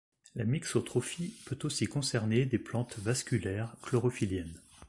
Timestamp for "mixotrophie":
0.45-1.35